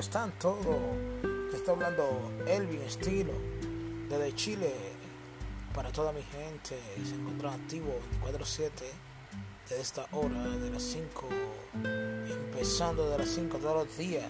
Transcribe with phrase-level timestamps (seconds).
[0.00, 0.76] están todos?
[1.52, 3.32] está hablando Elvin Estilo
[4.08, 4.72] desde Chile
[5.74, 6.78] para toda mi gente.
[7.04, 8.70] Se encuentran activos 24-7
[9.68, 11.28] desde esta hora de las 5,
[12.46, 14.24] empezando de las 5 todos los días.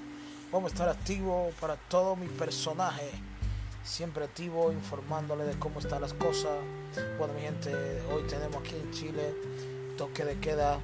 [0.51, 3.13] Vamos a estar activos para todos mis personajes.
[3.85, 6.59] Siempre activo informándole de cómo están las cosas.
[7.19, 7.75] Bueno, mi gente,
[8.11, 9.35] hoy tenemos aquí en Chile
[9.99, 10.79] toque de queda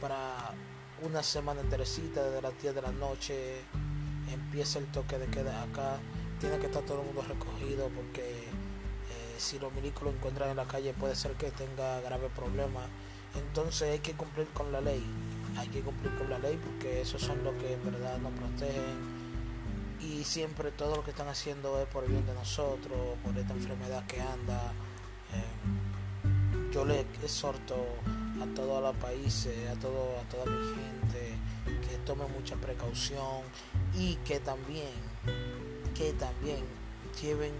[0.00, 0.54] para
[1.02, 3.60] una semana enterecita desde las 10 de la noche
[4.32, 5.98] empieza el toque de queda acá,
[6.40, 10.56] tiene que estar todo el mundo recogido porque eh, si los milicos lo encuentran en
[10.56, 12.84] la calle puede ser que tenga graves problemas.
[13.34, 15.04] Entonces hay que cumplir con la ley,
[15.58, 19.24] hay que cumplir con la ley porque esos son los que en verdad nos protegen
[20.00, 23.52] y siempre todo lo que están haciendo es por el bien de nosotros, por esta
[23.52, 24.72] enfermedad que anda.
[25.32, 27.76] Eh, yo le exhorto
[28.42, 31.36] a todos los países, a, todo, a toda mi gente,
[31.88, 33.42] que tomen mucha precaución
[33.94, 34.92] y que también,
[35.94, 36.64] que también
[37.20, 37.52] lleven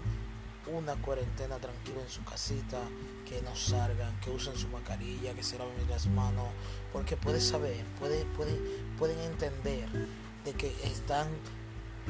[0.67, 2.79] una cuarentena tranquila en su casita,
[3.27, 6.47] que no salgan, que usen su mascarilla, que se laven las manos,
[6.91, 8.59] porque pueden saber, pueden, pueden,
[8.97, 9.87] pueden entender
[10.43, 11.27] de que están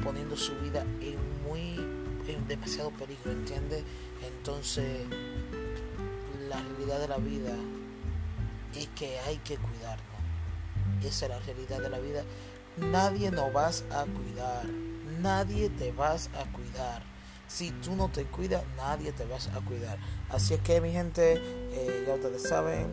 [0.02, 1.76] poniendo su vida en muy
[2.28, 3.84] en demasiado peligro, ¿entiendes?
[4.26, 5.06] Entonces
[6.48, 7.54] la realidad de la vida
[8.82, 10.06] es que hay que cuidarnos.
[11.02, 12.22] Esa es la realidad de la vida.
[12.76, 14.64] Nadie nos vas a cuidar.
[15.20, 17.02] Nadie te vas a cuidar.
[17.48, 19.98] Si tú no te cuidas, nadie te vas a cuidar.
[20.30, 22.88] Así es que mi gente, eh, ya ustedes saben,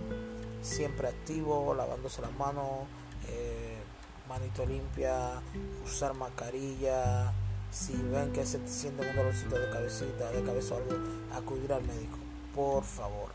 [0.62, 2.88] siempre activo, lavándose las manos,
[3.28, 3.82] eh,
[4.30, 5.42] manito limpia,
[5.84, 7.34] usar mascarilla.
[7.72, 10.92] Si ven que se sienten un dolorcito de cabecita, de cabeza o algo,
[11.36, 12.18] acudir al médico,
[12.54, 13.32] por favor.